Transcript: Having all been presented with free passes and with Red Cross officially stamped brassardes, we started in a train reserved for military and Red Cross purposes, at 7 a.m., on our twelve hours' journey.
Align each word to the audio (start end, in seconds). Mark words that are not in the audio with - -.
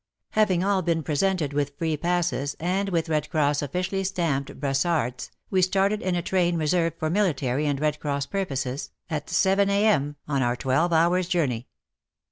Having 0.31 0.63
all 0.63 0.81
been 0.81 1.03
presented 1.03 1.53
with 1.53 1.77
free 1.77 1.95
passes 1.95 2.55
and 2.59 2.89
with 2.89 3.07
Red 3.07 3.29
Cross 3.29 3.61
officially 3.61 4.03
stamped 4.03 4.59
brassardes, 4.59 5.29
we 5.51 5.61
started 5.61 6.01
in 6.01 6.15
a 6.15 6.23
train 6.23 6.57
reserved 6.57 6.97
for 6.97 7.11
military 7.11 7.67
and 7.67 7.79
Red 7.79 7.99
Cross 7.99 8.25
purposes, 8.25 8.89
at 9.11 9.29
7 9.29 9.69
a.m., 9.69 10.15
on 10.27 10.41
our 10.41 10.55
twelve 10.55 10.91
hours' 10.91 11.27
journey. 11.27 11.67